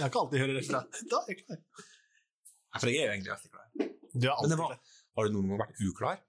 [0.00, 0.80] Jeg har ikke alltid hørt det fra
[1.12, 1.60] Da er jeg klar.
[2.80, 3.68] For jeg er jo egentlig alltid klar.
[3.76, 4.98] Du er Men alltid det var, klar.
[5.18, 6.20] har du noen gang vært uklar?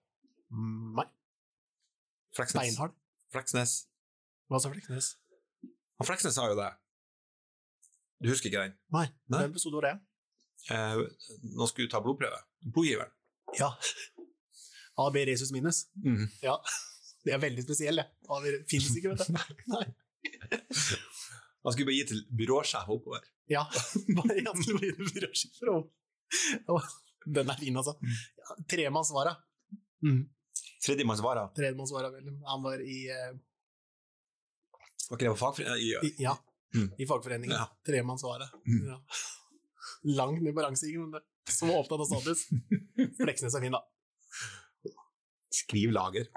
[0.52, 1.08] Mm, Nei.
[2.36, 2.60] Fleksnes.
[2.62, 2.94] Beinhard.
[3.32, 3.74] Fleksnes.
[4.52, 5.10] Hva sa Fleksnes?
[6.02, 6.70] Han Fleksnes sa jo det.
[8.22, 8.76] Du husker ikke den?
[8.94, 9.06] Nei.
[9.32, 9.40] Nei.
[9.46, 9.94] Hvem episode var det?
[10.76, 11.00] Eh,
[11.56, 12.38] nå skulle du ta blodprøve.
[12.68, 13.14] Blodgiveren.
[13.58, 13.72] Ja.
[15.06, 15.86] AB resus minus.
[16.04, 16.28] Mm.
[16.44, 16.58] Ja.
[17.22, 18.08] Det er veldig spesiell, det.
[18.66, 19.36] Fins ikke, vet du.
[19.70, 19.84] Nei.
[21.64, 23.26] Han skulle bare gi til byråsjef oppover.
[23.52, 23.66] Ja.
[24.18, 24.78] Bare gi til
[25.14, 25.90] byråsjefer og
[26.72, 26.86] og
[27.28, 27.94] Den er fin, altså.
[28.40, 29.34] Ja, Tremannsvara.
[30.02, 30.22] Mm.
[30.82, 31.44] Tredjemannsvara?
[31.58, 32.30] Tredjemannsvara, vel.
[32.48, 33.34] Han var i, eh,
[35.10, 35.84] Var ikke det på fagforening?
[35.84, 36.38] I, i Ja,
[36.74, 36.88] Mm.
[36.98, 37.52] i fagforeningen.
[37.52, 37.66] Ja.
[37.86, 38.48] Tremannsvara.
[38.64, 38.86] Mm.
[38.88, 38.98] Ja.
[40.56, 42.46] På rangstigen, men så opptatt av status.
[43.20, 43.82] Fleksnes er fin, da.
[45.52, 46.30] Skriv lager.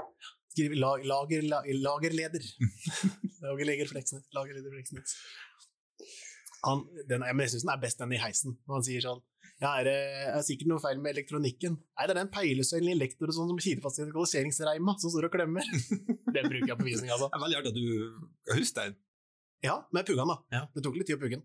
[0.54, 2.44] Skriv lag, lager, la, lagerleder.
[3.44, 4.22] lagerleder Fleksnes.
[4.36, 5.16] Lagerleder Fleksnes.
[6.64, 8.54] Han, den, jeg syns den er best den i heisen.
[8.68, 9.22] Når han sier sånn
[9.62, 9.98] ja, er det
[10.34, 11.76] er sikkert noe feil med elektronikken?
[11.78, 15.28] Nei, det er den peilesøylen i lektor sånn som kiler fast i lokaliseringsreima som står
[15.28, 15.68] og klemmer.
[16.34, 17.28] Den bruker jeg på visning, altså.
[17.30, 18.96] Det er veldig artig at du husker den.
[19.64, 20.58] Ja, men pugga den, da.
[20.58, 20.62] Ja.
[20.74, 21.44] Det tok litt tid å pugge den.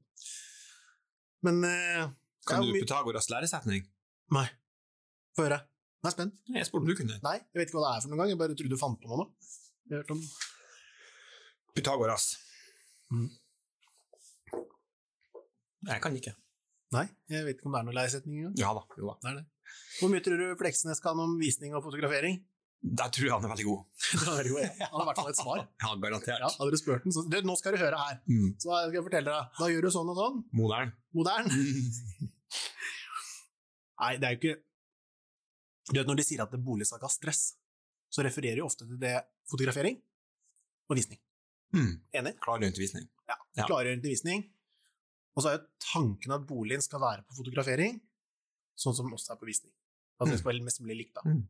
[1.45, 2.09] Men eh,
[2.49, 3.85] Kan du Pythagoras læresetning?
[4.35, 4.47] Nei.
[5.37, 5.61] Få høre.
[5.99, 6.35] Jeg er spent.
[6.47, 7.15] Jeg spurte om du kunne.
[7.25, 8.29] Nei, jeg vet ikke hva det er for noen gang.
[8.31, 9.25] Jeg bare trodde du fant på noe nå.
[9.89, 10.21] Jeg har hørt om
[11.75, 12.27] Pythagoras.
[13.11, 13.25] Mm.
[15.89, 16.33] Jeg kan ikke.
[16.95, 18.55] Nei, jeg vet ikke om det er noen leiesetning engang.
[18.61, 18.85] Ja da.
[18.95, 19.17] Jo da.
[19.19, 19.45] Det er det.
[19.99, 22.39] Hvor mye tror du Fleksnes kan om visning og fotografering?
[22.79, 24.07] Der tror jeg han er veldig god.
[24.23, 24.55] God.
[24.79, 25.65] Han har i hvert fall et svar.
[25.83, 26.39] Ja, garantert.
[26.45, 28.23] Ja, hadde du spurt den, så du, Nå skal du høre her.
[28.31, 28.55] Mm.
[28.55, 29.51] Så skal jeg fortelle deg.
[29.59, 30.39] Da gjør du sånn og sånn.
[30.55, 30.95] Modern.
[31.19, 31.51] Modern.
[33.99, 34.57] Nei, det er jo ikke
[35.89, 36.61] Du vet når de sier at det
[37.01, 37.43] har stress,
[38.09, 39.15] så refererer de ofte til det
[39.49, 39.99] fotografering
[40.89, 41.19] og visning.
[41.75, 41.91] Mm.
[42.17, 42.33] Enig?
[42.41, 43.09] Klargjørende undervisning.
[43.29, 43.37] Ja.
[43.67, 44.47] Til visning.
[45.37, 47.99] Og så er jo tanken at boligen skal være på fotografering,
[48.79, 49.73] sånn som den også er på visning.
[50.19, 51.23] At det skal være mest mulig likt, da.
[51.29, 51.45] Mm.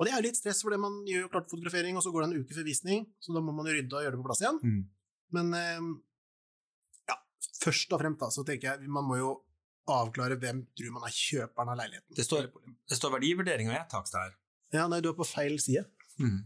[0.00, 2.12] Og det er jo litt stress, for det man gjør jo klart fotografering, og så
[2.14, 4.20] går det en uke før visning, så da må man jo rydde og gjøre det
[4.22, 4.60] på plass igjen.
[4.64, 4.78] Mm.
[5.36, 5.90] Men eh,
[7.10, 7.18] ja,
[7.60, 9.34] først og fremst da, så tenker jeg man må jo
[9.88, 12.14] avklare hvem tror man er kjøperen av leiligheten.
[12.16, 12.50] Det står-
[12.88, 14.34] Det står verdivurdering og e-takst her.
[14.72, 15.86] Ja, nei, du er på feil side.
[16.20, 16.44] Mm.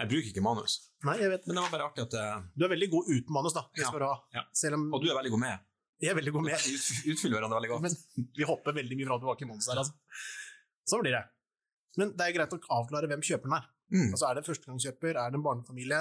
[0.00, 2.42] Jeg bruker ikke manus, Nei, jeg vet men det var bare artig at uh...
[2.56, 3.62] Du er veldig god uten manus, da.
[3.76, 3.88] Ja,
[4.36, 4.42] ja.
[4.76, 5.58] Om Og du er veldig god med.
[6.00, 6.60] jeg er veldig god med.
[6.60, 7.82] Vi utfyller hverandre veldig godt.
[7.86, 9.94] Men vi hopper veldig mye fra tilbake i manus her, altså.
[10.88, 11.24] Så blir det.
[11.96, 13.68] Men det er greit å avklare hvem kjøperen er.
[13.90, 14.10] Mm.
[14.12, 16.00] Altså, er det førstegangskjøper, er det en barnefamilie?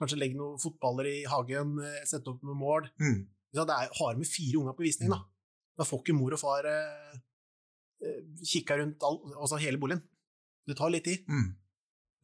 [0.00, 2.88] Kanskje legge noen fotballer i hagen, eh, sette opp noen mål.
[3.00, 3.26] Mm.
[3.54, 5.20] Det er, har med fire unger på visning, da.
[5.78, 7.14] Da får ikke mor og far eh,
[8.02, 10.02] eh, kikka rundt all, altså hele boligen.
[10.66, 11.24] Det tar litt tid.
[11.28, 11.48] Mm.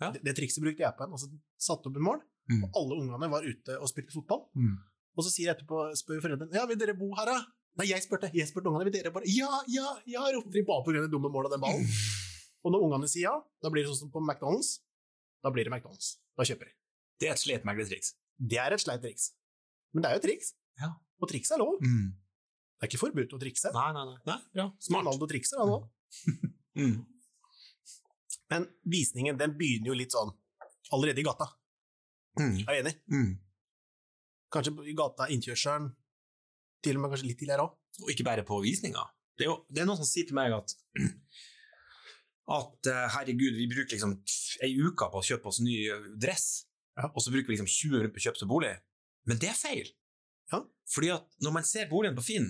[0.00, 0.10] Ja.
[0.14, 1.14] Det, det trikset brukte jeg på en.
[1.16, 1.30] Altså,
[1.60, 2.20] satte opp en mål,
[2.50, 2.64] Mm.
[2.66, 4.40] og alle ungene var ute og spilte fotball.
[4.58, 4.72] Mm.
[5.14, 7.36] Og så sier etterpå, spør foreldrene ja, vil dere bo her, da?
[7.78, 8.30] Nei, jeg spurte.
[8.34, 11.30] Jeg spurte ungene vil dere bare Ja, ja, ja, ropte de bare av det dumme
[11.30, 11.86] målet og den ballen.
[12.64, 14.80] Og når ungene sier ja, da blir det sånn som på McDonald's.
[15.44, 16.16] Da blir det McDonald's.
[16.36, 16.74] Da kjøper de.
[17.22, 18.10] Det er et slet triks.
[18.36, 19.30] Det er et sleit triks.
[19.94, 20.50] Men det er jo et triks.
[20.80, 20.90] Ja.
[21.20, 21.76] Og triks er lov.
[21.84, 22.10] Mm.
[22.81, 23.70] Det er ikke forbudt å trikse.
[23.76, 24.19] Nei, nei, nei.
[24.31, 24.38] nei.
[24.56, 24.66] Bra.
[24.81, 25.04] Smart.
[25.04, 25.88] Ronaldo trikser, han òg.
[26.81, 26.94] Mm.
[28.50, 30.31] Men visningen den begynner jo litt sånn
[30.94, 31.50] allerede i gata.
[32.41, 32.56] Mm.
[32.64, 32.94] Er enig?
[33.12, 33.34] Mm.
[34.54, 35.91] Kanskje i gata, innkjørselen,
[36.82, 37.76] til og med kanskje litt tidligere òg.
[38.00, 39.04] Og ikke bare på visninga.
[39.37, 40.72] Det er jo det er noen som sier til meg at
[42.60, 44.16] at eh, herregud, vi bruker liksom
[44.66, 45.76] ei uke på å kjøpe oss ny
[46.20, 46.48] dress,
[46.98, 47.06] Ja.
[47.14, 48.72] og så bruker vi liksom 20 minutter på å kjøpe oss bolig.
[49.31, 49.92] Men det er feil.
[50.53, 50.62] Ja.
[50.91, 52.49] Fordi at når man ser boligen på Finn,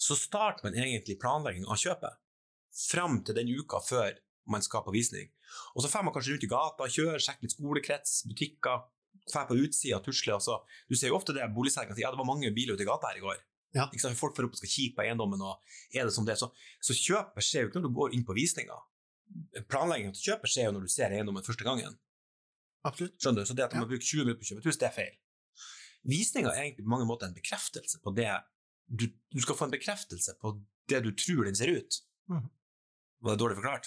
[0.00, 2.16] så starter man egentlig planlegging av kjøpet
[2.90, 4.16] fram til den uka før
[4.50, 5.30] man skal på visning.
[5.76, 8.82] Og så får man kanskje rundt i gata, kjører, sjekker litt skolekrets, butikker,
[9.30, 10.34] drar på utsida, tusler.
[10.36, 10.58] Altså.
[10.90, 13.12] Du ser jo ofte det boligselgerne sier, ja, det var mange biler ute i gata
[13.12, 13.38] her i går.
[13.74, 13.86] Ja.
[14.14, 15.62] Folk får opp og skal kikke på eiendommen, og
[15.96, 16.36] er det som det.
[16.38, 16.50] Så,
[16.84, 18.76] så kjøpet skjer jo ikke når du går inn på visninga.
[19.70, 21.96] Planleggingen til kjøpet skjer jo når du ser eiendommen første gangen.
[22.84, 23.16] Absolutt.
[23.22, 23.48] Skjønner du?
[23.48, 23.80] Så det at Ja.
[23.80, 25.14] man bruker 20 minutter på å kjøpe et hus, det er feil.
[26.04, 28.30] Visninga er egentlig på mange måter en bekreftelse på det
[28.86, 30.50] du, du skal få en bekreftelse på
[30.92, 31.96] det du tror den ser ut.
[32.28, 32.42] Mm.
[33.24, 33.86] Var det dårlig forklart?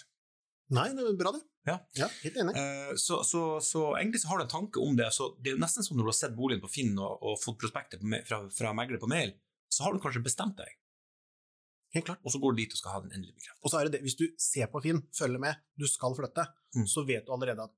[0.74, 1.44] Nei, det er bra, det.
[1.68, 2.08] Ja.
[2.24, 2.56] helt enig.
[2.58, 5.12] Uh, så, så, så egentlig så har du en tanke om det.
[5.16, 7.38] Så det er jo nesten som når du har sett boligen på Finn og, og
[7.44, 9.36] fått prospektet på, fra, fra megler på mail,
[9.72, 10.74] så har du kanskje bestemt deg,
[11.96, 12.20] Helt klart.
[12.26, 13.64] og så går du dit og skal ha den endelige bekreftelsen.
[13.64, 16.48] Og så er det det, hvis du ser på Finn, følger med, du skal flytte,
[16.76, 16.84] Mm.
[16.92, 17.72] så vet du allerede at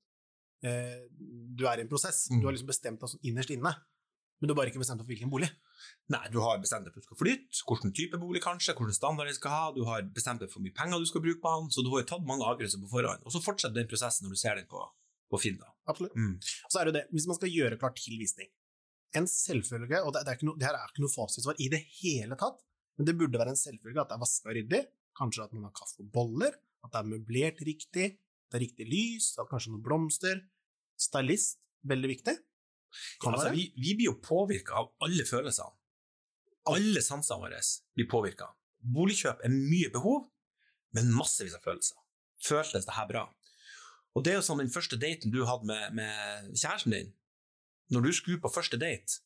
[0.65, 1.03] uh,
[1.55, 2.23] du er i en prosess.
[2.31, 2.39] Mm.
[2.41, 3.69] Du har liksom bestemt deg sånn innerst inne,
[4.39, 5.49] men du har bare ikke bestemt deg for hvilken bolig.
[6.13, 8.95] Nei, du har bestemt deg for at du skal flytte, hvilken type bolig kanskje, hvilken
[8.95, 11.41] standard du skal ha, du har bestemt deg for hvor mye penger du skal bruke
[11.43, 13.25] på den, så du har jo tatt mange avgjørelser på forhånd.
[13.27, 14.85] Og så fortsetter den prosessen når du ser den på,
[15.31, 15.59] på Finn.
[15.59, 15.73] da.
[15.91, 16.15] Absolutt.
[16.15, 16.37] Mm.
[16.39, 18.51] Og så er det det, hvis man skal gjøre klart til visning,
[19.17, 21.69] en selvfølge, og det, det, er ikke no, det her er ikke noe fasitsvar i
[21.73, 22.59] det hele tatt,
[22.99, 24.81] men det burde være en selvfølge at det er vaska ryddig,
[25.17, 26.55] kanskje at man har kaffe og boller,
[26.85, 28.07] at det er møblert riktig,
[28.49, 30.41] det er riktig lys, at kanskje noen blomster.
[30.99, 32.35] Stylist, veldig viktig.
[33.25, 35.75] Altså, vi, vi blir jo påvirka av alle følelsene.
[36.69, 37.61] Alle sansene våre
[37.97, 38.49] blir påvirka.
[38.79, 40.27] Boligkjøp er mye behov,
[40.95, 41.97] men massevis av følelser.
[42.43, 43.23] Føltes det her bra?
[44.17, 47.11] Og det er jo som den første daten du hadde med, med kjæresten din.
[47.93, 49.21] Når du skulle på første date,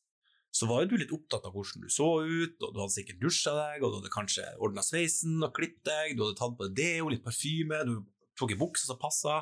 [0.54, 3.22] så var jo du litt opptatt av hvordan du så ut, og du hadde sikkert
[3.22, 6.68] dusja deg, og du hadde kanskje ordna sveisen og klippet deg, du hadde tatt på
[6.68, 7.96] deg deo, litt parfyme, du
[8.38, 9.40] tok i buksa som passa,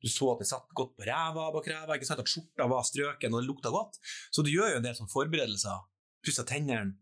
[0.00, 2.82] du så at det satt godt på ræva bak ræva, ikke sant, at skjorta var
[2.88, 3.98] strøken og det lukta godt.
[4.32, 5.82] Så du gjør jo en del sånne forberedelser.
[6.24, 6.96] Pussa tennene.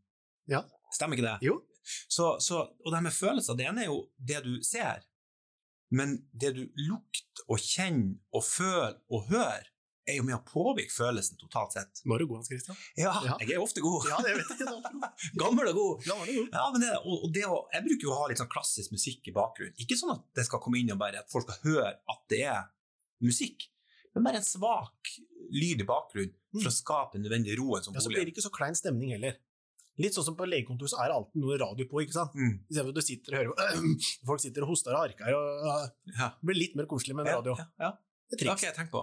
[0.51, 0.65] Ja.
[0.95, 1.37] Stemmer ikke det?
[1.47, 1.61] Jo.
[2.09, 5.07] Så, så, og det her med følelser, det ene er jo det du ser,
[5.95, 9.71] men det du lukter og kjenner og føler og hører,
[10.09, 11.99] er jo med å påvirke følelsen totalt sett.
[12.09, 12.77] Nå er du god, Hans Christian.
[12.97, 13.35] Ja, Ja.
[13.43, 14.07] jeg er ofte god.
[14.09, 15.09] Ja, det vet jeg.
[15.43, 16.07] Gammel og god.
[16.07, 16.49] Gammel og god.
[16.57, 18.95] Ja, men det, og, og det å, Jeg bruker jo å ha litt sånn klassisk
[18.97, 19.77] musikk i bakgrunnen.
[19.85, 22.41] Ikke sånn at det skal komme inn og bare at folk skal høre at det
[22.49, 22.63] er
[23.25, 23.69] musikk,
[24.15, 25.13] men bare en svak
[25.55, 28.45] lyd i bakgrunnen for å skape den nødvendige roen som Ja, så blir det ikke
[28.47, 29.37] så klein stemning heller.
[29.99, 32.35] Litt sånn som på legekontoret så er det alltid noe radio på, ikke sant?
[32.39, 32.53] Mm.
[32.71, 33.95] Istedenfor at du sitter og hører på
[34.31, 36.29] Folk sitter og hoster og harker, og uh, Ja.
[36.39, 37.57] det blir litt mer koselig med en radio.
[37.59, 37.91] ja, ja.
[38.29, 39.03] Det er Det har ikke jeg tenkt på.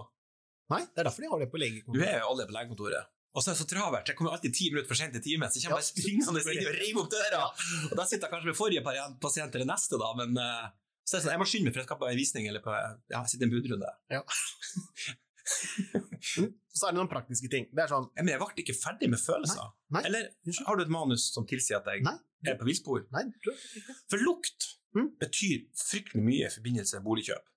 [0.72, 2.00] Nei, det er derfor de har det på legekontoret.
[2.00, 3.12] Du er jo alle på legekontoret.
[3.36, 4.08] Og så er det så travelt.
[4.08, 5.84] Jeg kommer alltid ti minutter for sent i timen, så jeg kommer Ja.
[5.84, 7.42] bare springende inn og river opp døra.
[7.92, 8.84] Og da sitter jeg kanskje med forrige
[9.20, 10.70] pasient eller neste, da, men eh,
[11.06, 12.74] så er sånn, jeg må skynde meg, for jeg skal på en visning eller på
[13.14, 13.90] ja, sitte i en budrunde.
[16.76, 17.68] Så er det noen praktiske ting.
[17.70, 19.68] Det er sånn Ja, Men jeg ble ikke ferdig med følelser.
[19.94, 20.02] Nei.
[20.10, 20.32] Eller
[20.66, 22.16] har du et manus som tilsier at jeg Nei.
[22.50, 23.06] er på villspor?
[23.16, 23.28] Nei.
[24.10, 25.10] For lukt Mm.
[25.20, 27.48] betyr fryktelig mye i forbindelse med boligkjøp.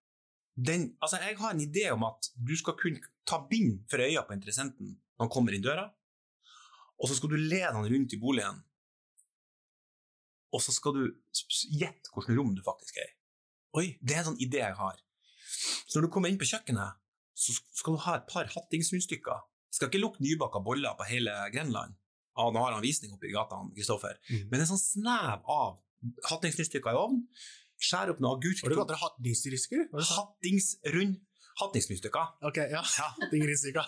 [0.58, 2.98] Den, altså jeg har en idé om at du skal kunne
[3.30, 5.84] ta bind for øya på interessenten når han kommer inn døra,
[6.98, 8.58] og så skal du lede han rundt i boligen,
[10.50, 11.04] og så skal du
[11.78, 13.14] gjette hvilket rom du faktisk er i.
[13.78, 14.98] Oi, Det er en sånn idé jeg har.
[15.86, 16.98] Så når du kommer inn på kjøkkenet,
[17.38, 19.44] så skal du ha et par hattingsrundstykker.
[19.68, 21.94] Det skal ikke lukte nybaka boller på hele Grenland.
[22.38, 24.18] Ja, nå har han visning oppe i gata, Kristoffer.
[24.30, 24.44] Mm.
[24.50, 25.78] Men en sånn snev av
[26.28, 27.24] hattingsrundstykker i ovnen,
[27.78, 29.88] skjær opp noe agurk Har du kalt det hattingsrisker?
[29.94, 31.18] Hattingsrund
[31.58, 32.34] Hattingsrundstykker.
[32.46, 32.82] Ok, ja.
[32.82, 33.06] Ja.
[33.18, 33.82] Hattingrisika.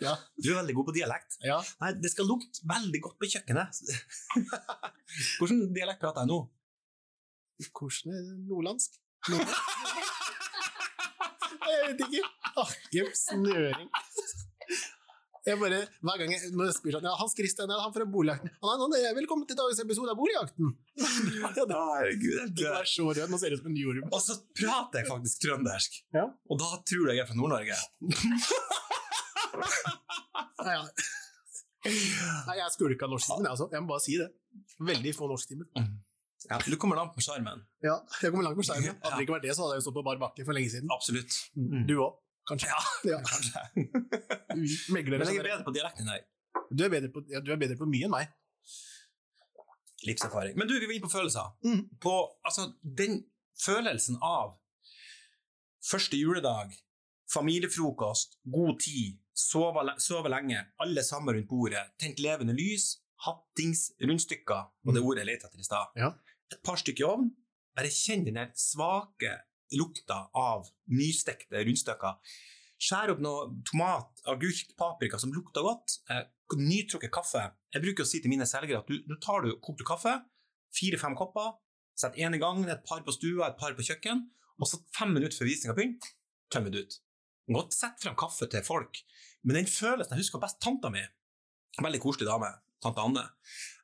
[0.00, 0.14] Ja.
[0.40, 1.36] Du er veldig god på dialekt.
[1.44, 1.58] ja.
[1.82, 3.80] Nei, det skal lukte veldig godt på kjøkkenet.
[5.38, 6.38] Hvordan dialekt prater jeg nå?
[7.62, 8.96] Hvordan er det nordlandsk?
[9.30, 9.60] Nordlandsk?
[11.64, 12.22] Jeg vet ikke.
[12.64, 13.88] Akke snøring.
[15.44, 18.06] Jeg bare, hver gang jeg, når jeg spør sånn, ja, Hans Christian, er han fra
[18.08, 18.48] Boligjakten?
[18.64, 20.70] Han han er, velkommen til dagens episode av Boligjakten.
[20.96, 24.08] Ja, Herregud, du er så rød, nå ser det ut som en jordbær.
[24.16, 26.24] Og så prater jeg faktisk trøndersk, Ja.
[26.48, 27.76] og da tror du jeg er fra Nord-Norge.
[30.64, 30.78] Nei.
[31.84, 33.68] Nei, jeg skulka norsktimen, jeg altså.
[33.76, 34.30] Jeg må bare si det.
[34.80, 35.68] Veldig få norsktimer.
[36.50, 37.62] Ja, du kommer langt med sjarmen.
[37.82, 38.98] Ja, jeg kommer langt med skjermen.
[39.04, 40.70] Hadde det ikke vært det, så hadde jeg jo stått på bar bakke for lenge
[40.74, 40.90] siden.
[40.92, 41.36] Absolutt.
[41.88, 42.18] Du òg,
[42.50, 42.68] kanskje.
[42.68, 42.80] Ja,
[43.14, 43.18] Ja.
[43.24, 43.62] kanskje.
[44.96, 46.26] Meglere Men jeg er bedre på dialekten enn deg.
[46.74, 48.32] Du er bedre på, ja, du er bedre på mye enn meg.
[50.04, 50.56] Livserfaring.
[50.60, 51.52] Men du, vi var inne på følelser.
[51.64, 51.84] Mm.
[52.02, 52.12] På,
[52.44, 53.22] altså, den
[53.64, 54.56] følelsen av
[55.84, 56.74] første juledag,
[57.32, 64.66] familiefrokost, god tid, sove, sove lenge, alle sammen rundt bordet, tent levende lys, hattings rundstykker,
[64.84, 65.08] og det Mhm.
[65.08, 65.86] ordet jeg lette etter i stad.
[65.96, 66.10] Ja.
[66.54, 67.32] Et par stykker i ovnen,
[67.74, 69.34] bare kjenn den svake
[69.74, 72.20] lukta av nystekte rundstykker.
[72.84, 75.98] Skjær opp noe tomat, agurk, paprika som lukter godt.
[76.10, 76.24] Eh,
[76.60, 77.42] nytrukket kaffe.
[77.74, 80.12] Jeg bruker å si til mine selgere at du, du tar du kokte kaffe,
[80.76, 81.54] fire-fem kopper,
[81.98, 84.22] sett én i gang, et par på stua, et par på kjøkken,
[84.60, 86.12] og så fem minutter før visninga begynner,
[86.52, 86.98] tømmer du ut.
[87.54, 89.00] Godt sett frem kaffe til folk,
[89.44, 91.02] men den følelsen Jeg husker best tanta mi.
[91.82, 92.50] Veldig koselig dame,
[92.84, 93.24] tante Anne.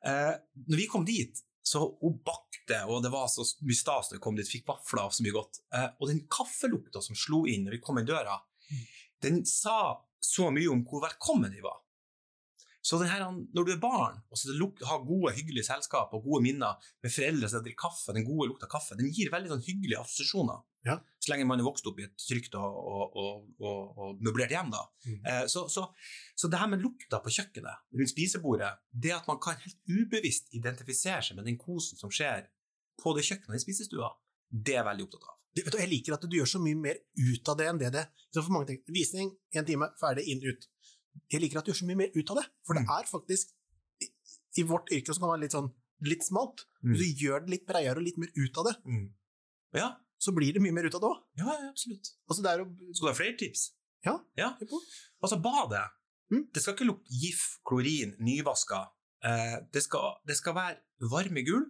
[0.07, 0.35] Eh,
[0.67, 4.23] når vi kom dit, så hun bakte, og det var så mye stas da vi
[4.23, 5.61] kom dit, fikk vafler og så mye godt.
[5.77, 8.35] Eh, og den kaffelukta som slo inn når vi kom inn døra,
[9.23, 11.79] den sa så mye om hvor velkommen vi var.
[12.81, 14.55] Så her, når du er barn og så
[14.89, 18.69] har gode, hyggelige selskap og gode minner med foreldre som drikker kaffe, den gode lukta
[18.71, 20.63] kaffe, den gir veldig sånn hyggelige assosiasjoner.
[20.87, 20.95] Ja.
[21.21, 23.19] Så lenge man er vokst opp i et trygt og, og,
[23.61, 24.71] og, og, møblert hjem.
[24.73, 24.81] da.
[25.05, 25.19] Mm.
[25.19, 25.85] Eh, så, så,
[26.33, 30.49] så det her med lukta på kjøkkenet, rundt spisebordet, det at man kan helt ubevisst
[30.57, 32.49] identifisere seg med den kosen som skjer
[33.01, 34.09] på det kjøkkenet i spisestua,
[34.51, 35.37] det er jeg veldig opptatt av.
[35.51, 37.79] Du, vet du, jeg liker at du gjør så mye mer ut av det enn
[37.79, 38.11] det det er.
[38.37, 40.67] For mange tenker visning, én time, ferdig, inn, ut.
[41.31, 42.91] Jeg liker at du gjør så mye mer ut av det, for det Mm.
[42.99, 43.51] er faktisk
[44.57, 46.65] i, vårt yrke som kan være litt sånn litt smalt.
[46.83, 46.95] Mm.
[46.95, 48.75] Hvis du gjør det litt bredere og litt mer ut av det,
[49.73, 51.19] Ja, så blir det mye mer ut av det òg.
[51.37, 52.09] ja, ja, absolutt.
[52.29, 53.71] Altså, det er jo Så det er flere tips?
[54.05, 54.57] Ja, ja.
[55.21, 55.87] Altså, badet.
[56.31, 56.47] Mm.
[56.53, 58.89] Det skal ikke lukte gif, klorin, nyvaska.
[59.23, 60.77] Eh, det, skal, det skal være
[61.11, 61.69] varme gulv,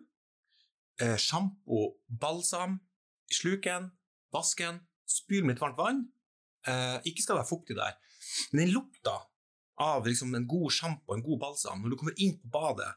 [1.02, 2.80] eh, sjampo, balsam
[3.30, 3.92] i sluken,
[4.34, 6.02] vasken, spyl med litt varmt vann.
[6.66, 7.98] Eh, ikke skal det være fuktig der.
[8.54, 9.18] Men den lukta
[9.82, 12.92] av liksom, en god sjampo, en god balsam, når du kommer inn på badet,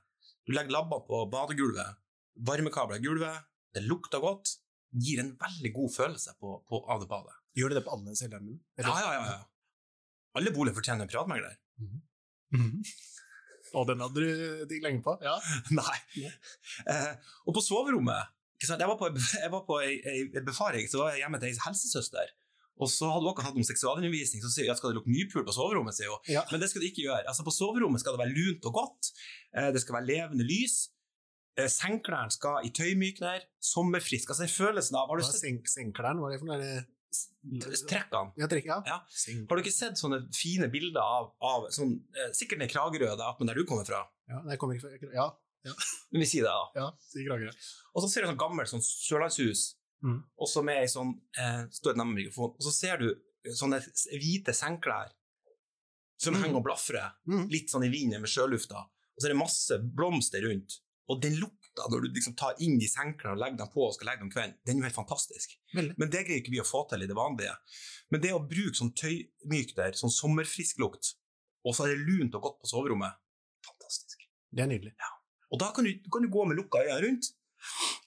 [0.45, 2.01] du legger labbene på badegulvet,
[2.47, 4.59] varmekabler i gulvet, det lukter godt,
[4.95, 7.35] gir en veldig god følelse på, på, av det badet.
[7.59, 8.59] Gjør det det på alle selgerne?
[8.79, 9.25] Ja, ja, ja.
[9.31, 9.41] ja.
[10.39, 11.59] Alle boliger fortjener en privatmegler.
[12.55, 12.85] Mhm.
[13.75, 15.17] Og den hadde du digg lenge på?
[15.25, 15.35] Ja.
[15.79, 16.29] Nei.
[16.91, 17.13] Eh,
[17.47, 18.31] og på soverommet?
[18.63, 19.11] Jeg var på,
[19.43, 22.31] jeg var på ei, ei befaring, så var jeg hjemme til ei helsesøster.
[22.83, 25.13] Og så hadde hun akkurat hatt om seksualundervisning, så sier hun at skal det lukte
[25.15, 25.95] nypul på soverommet.
[25.95, 26.19] sier hun.
[26.31, 26.43] Ja.
[26.51, 27.23] Men det skal det ikke gjøre.
[27.31, 29.13] Altså På soverommet skal det være lunt og godt.
[29.55, 30.81] Eh, det skal være levende lys.
[31.55, 33.45] Sengklærne skal i tøymykner.
[33.63, 34.33] Sommerfrisk.
[34.33, 36.83] Altså den følelsen av Har du sett Sengklærne, Hva er det for noe?
[37.87, 38.33] trekkene?
[38.41, 38.81] Ja, trekk, ja.
[38.89, 38.99] Ja.
[39.49, 43.55] Har du ikke sett sånne fine bilder av, av sånn, eh, Sikkert ned Kragerø, der,
[43.55, 44.03] du kommer fra.
[44.31, 45.29] Ja, jeg kommer ikke fra Ja,
[46.13, 46.67] Men vi sier det, da.
[46.83, 47.53] ja, sier Kragerø.
[47.95, 50.21] Og så ser du sånn gammelt sånn sørlandshus, Mhm.
[50.37, 53.09] og så med ei sånn eh, Står nærme mikrofonen, og så ser du
[53.57, 53.79] sånne
[54.13, 55.11] hvite sengklær
[56.21, 56.43] som Mhm.
[56.45, 57.49] henger og blafrer, mm.
[57.51, 61.35] litt sånn i vinden med sjølufta, og så er det masse blomster rundt, og den
[61.41, 64.21] lukta når du liksom tar inn de sengeklærne og legger dem på og skal legge
[64.23, 65.57] dem om kvelden, den er jo helt fantastisk.
[65.75, 65.93] Vel.
[65.99, 67.57] Men det greier ikke vi å få til i det vanlige.
[68.11, 71.15] Men det å bruke sånn tøymykter, sånn sommerfrisk lukt,
[71.65, 73.17] og så er det lunt og godt på soverommet,
[73.67, 74.23] fantastisk.
[74.55, 74.95] Det er nydelig.
[75.51, 77.33] Og da kan du, kan du gå med lukka øyne rundt.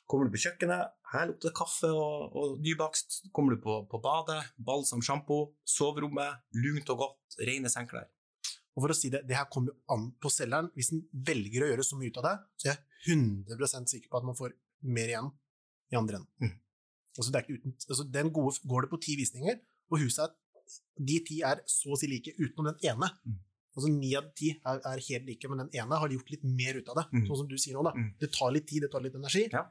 [0.07, 3.21] Kommer du på kjøkkenet, her lukter det kaffe og, og nybakst.
[3.35, 8.09] Kommer du på, på badet, balsam sjampo, soverommet, lunt og godt, rene sengeklær.
[8.77, 10.69] Og for å si det, det her kommer jo an på selgeren.
[10.77, 14.11] Hvis den velger å gjøre så mye ut av det, så er jeg 100 sikker
[14.11, 14.53] på at man får
[14.85, 15.31] mer igjen
[15.93, 16.43] i andre enden.
[16.43, 16.53] Mm.
[17.17, 19.57] Altså, det er ikke uten, altså, den gode, går det på ti visninger,
[19.89, 20.35] og huset er,
[21.09, 23.09] de ti er så å si like utenom den ene.
[23.25, 23.39] Mm.
[23.77, 26.79] Altså Ni av ti er, er helt like, men den ene har gjort litt mer
[26.79, 27.07] ut av det.
[27.13, 27.25] Mm.
[27.29, 27.93] Sånn som du sier nå, da.
[27.97, 28.07] Mm.
[28.21, 29.43] Det tar litt tid, det tar litt energi.
[29.53, 29.63] Ja.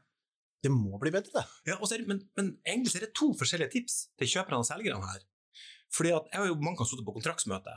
[0.66, 1.44] Det må bli bedre, det.
[1.70, 4.58] Ja, og så er men, men egentlig så er det to forskjellige tips til kjøperne
[4.62, 5.22] og selgerne her.
[5.94, 7.74] Fordi at jeg har jo mange ganger sittet på kontraktsmøte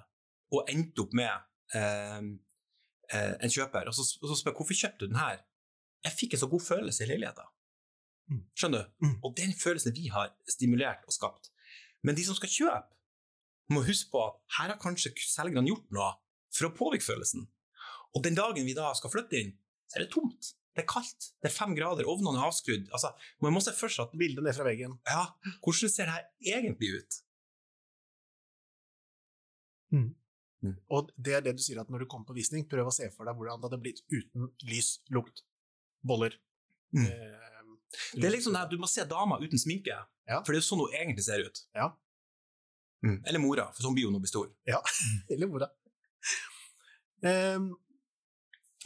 [0.58, 1.29] og endt opp med
[1.77, 2.24] eh,
[3.13, 5.43] eh, en kjøper, og så, og så spør jeg hvorfor kjøpte du den her?
[6.08, 7.51] Jeg fikk en så god følelse i leiligheten.
[8.29, 8.41] Mm.
[8.58, 9.05] Skjønner du?
[9.05, 9.15] Mm.
[9.25, 11.51] Og den følelsen vi har stimulert og skapt.
[12.05, 12.96] Men de som skal kjøpe,
[13.69, 16.13] må huske på at her har kanskje selgerne gjort noe
[16.55, 17.46] for å påvirke følelsen.
[18.17, 19.51] Og den dagen vi da skal flytte inn,
[19.89, 20.55] så er det tomt.
[20.79, 21.29] Det er kaldt.
[21.43, 22.86] Det er fem grader, ovnene er avskrudd.
[22.95, 23.12] Altså,
[23.43, 24.95] man må se for seg at Bildet ned fra veggen.
[25.12, 25.25] ja,
[25.59, 27.19] hvordan ser det her egentlig ut?
[30.89, 33.07] Og det er det du sier at når du kommer på visning, prøv å se
[33.13, 35.43] for deg hvordan det hadde blitt uten lys, lukt,
[36.05, 36.36] boller.
[36.95, 37.05] Mm.
[37.07, 37.36] Eh,
[38.13, 39.95] Det er liksom det at du må se dama uten sminke,
[40.29, 40.41] Ja.
[40.43, 41.63] for det er jo sånn hun egentlig ser ut.
[41.74, 41.88] Ja.
[43.03, 43.24] Mm.
[43.25, 44.51] Eller mora, for sånn blir hun når hun blir stor.
[45.33, 45.69] Eller mora.
[47.24, 47.71] Um,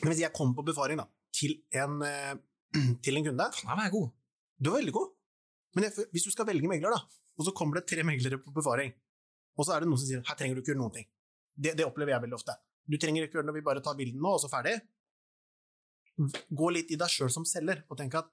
[0.02, 1.08] men hvis jeg kommer på befaring da,
[1.44, 2.34] til en, eh,
[3.06, 4.12] til en kunde Faen, jeg er god.
[4.64, 5.10] Du er veldig god,
[5.78, 7.02] men hvis du skal velge megler, da,
[7.38, 8.94] og så kommer det tre meglere på befaring,
[9.58, 11.10] og så er det noen som sier her trenger du ikke gjøre noen ting.
[11.54, 12.56] Det, det opplever jeg veldig ofte.
[12.90, 14.78] Du trenger ikke gjøre noe, vi bare tar bildene nå, og så ferdig.
[16.54, 18.32] Gå litt i deg sjøl som selger, og tenk at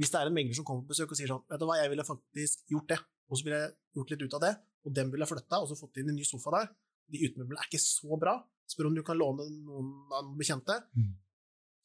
[0.00, 1.76] hvis det er en megler som kommer på besøk og sier sånn Vet du hva,
[1.76, 4.52] jeg ville faktisk gjort det, og så ville jeg gjort litt ut av det,
[4.86, 6.70] og den ville jeg flytta, og så fått inn en ny sofa der.
[7.10, 8.36] De utemøblene er ikke så bra.
[8.70, 10.78] Spør om du kan låne noen av noen bekjente.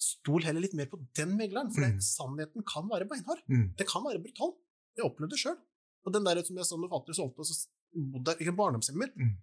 [0.01, 1.99] Stol heller litt mer på den megleren, for Mm.
[2.03, 3.41] sannheten kan være beinhard.
[3.47, 3.75] Mm.
[3.77, 4.55] Det kan være brutal.
[4.97, 5.57] Jeg opplevde det sjøl.
[6.05, 7.67] Og den der som jeg sa når fatter'n solgte, og så
[8.13, 9.37] bodde jeg i en barndomshjemmer Mm.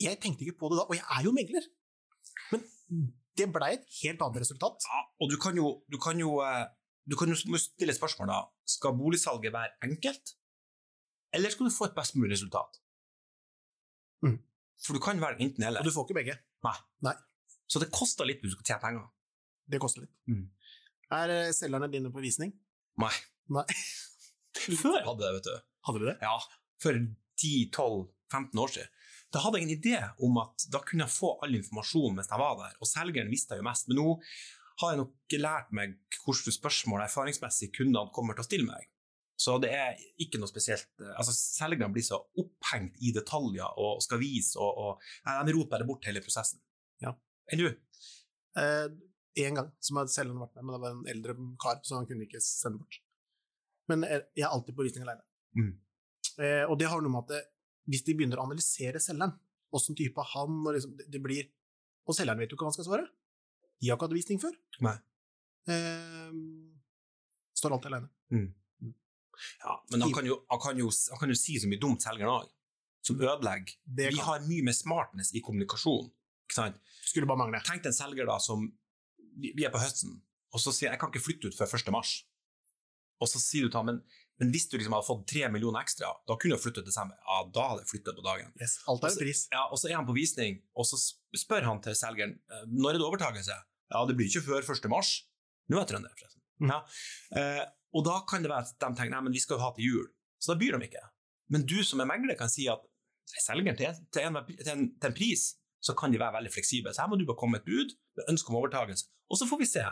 [0.00, 1.64] Jeg tenkte ikke på det da, og jeg er jo megler.
[2.52, 2.60] Men
[3.36, 4.78] det blei et helt annet resultat.
[4.86, 6.66] Ja, og du kan jo, du kan jo, eh,
[7.08, 8.44] du kan jo stille spørsmål da.
[8.66, 10.34] Skal boligsalget være enkelt,
[11.32, 12.78] eller skal du få et best mulig resultat?
[14.22, 14.38] Mm.
[14.84, 15.80] For du kan velge enten eller.
[15.80, 16.38] Og du får ikke begge.
[17.02, 17.14] Nei.
[17.68, 19.08] Så det koster litt hvis du skal tjene penger.
[19.68, 20.14] Det koster litt.
[20.30, 20.44] Mm.
[21.18, 22.52] Er eh, selgerne dine på visning?
[23.00, 23.14] Nei.
[23.54, 23.66] Nei.
[24.82, 25.66] Før hadde det, vet du.
[25.88, 26.16] Hadde du det?
[26.24, 26.36] Ja,
[26.82, 27.00] for
[27.44, 28.94] 10-12-15 år siden.
[29.32, 32.40] Da hadde jeg en idé om at da kunne jeg få all informasjon mens jeg
[32.40, 33.88] var der, og selgeren visste jo mest.
[33.90, 34.14] Men nå
[34.80, 38.88] har jeg nok lært meg hvilke spørsmål erfaringsmessig kundene kommer til å stille meg.
[39.38, 44.00] Så det er ikke noe spesielt eh, altså Selgerne blir så opphengt i detaljer og
[44.02, 46.58] skal vise, og, og Nei, de roter bare bort hele prosessen.
[47.04, 47.12] Ja.
[47.52, 47.68] Enn du?
[48.58, 48.88] Eh,
[49.44, 52.08] en gang som hadde selgeren vært med, men det var en eldre kar, så han
[52.08, 52.98] kunne ikke sende bort.
[53.90, 55.24] Men eh, jeg er alltid på visning alene.
[55.58, 55.70] Mm.
[56.38, 57.42] Eh, og det har noe med at det,
[57.88, 59.36] hvis de begynner å analysere selgeren,
[59.74, 61.48] åssen type han og liksom, det, det blir
[62.08, 63.08] Og selgeren vet jo ikke hva han skal svare.
[63.78, 64.54] De har ikke hatt visning før.
[64.86, 64.94] Nei.
[65.68, 66.38] Eh,
[67.58, 68.08] står alltid alene.
[69.60, 72.02] Ja, men han kan, jo, han, kan jo, han kan jo si så mye dumt
[72.02, 72.54] selgeren òg.
[73.04, 73.76] som ødelegger.
[73.98, 76.08] Vi har mye mer smartness i kommunikasjon.
[76.48, 76.80] Ikke sant?
[77.08, 77.60] skulle bare mangle.
[77.64, 78.66] Tenk en selger da som
[79.38, 80.18] Vi er på høsten,
[80.54, 81.92] og så sier jeg jeg kan ikke flytte ut før 1.
[81.94, 82.14] mars.
[83.22, 84.02] Og så sier du til ham men,
[84.38, 87.18] men hvis du liksom hadde fått tre millioner ekstra, da kunne du flyttet i desember.
[87.18, 88.52] Ja, da hadde jeg flyttet på dagen.
[88.62, 88.76] Yes.
[88.90, 89.40] Alt er pris.
[89.54, 91.00] Ja, og så er han på visning, og så
[91.36, 93.56] spør han til selgeren eh, når er det overtakelse.
[93.88, 94.86] Ja, det blir ikke før 1.
[94.92, 95.14] mars.
[95.68, 96.44] Nå er jeg trønder, forresten.
[96.62, 96.72] Mm.
[96.72, 96.78] Ja.
[97.40, 97.64] Eh,
[97.98, 99.88] og da kan det være at de tenker nei, men vi skal jo ha til
[99.88, 100.06] jul,
[100.38, 101.04] så da byr de ikke.
[101.52, 102.84] Men du som er megler kan si at
[103.42, 105.50] selgeren til, til, en, til, en, til en pris,
[105.84, 106.92] så kan de være veldig fleksible.
[106.94, 109.48] Så her må du bare komme med et bud med ønske om overtakelse, og så
[109.48, 109.84] får vi se.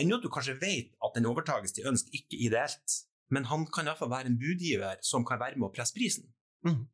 [0.00, 2.98] Ennå at du kanskje vet at den overtakelse de ønsker ikke er ideelt,
[3.32, 5.96] men han kan i hvert fall være en budgiver som kan være med å presse
[5.96, 6.28] prisen.
[6.66, 6.84] Mm.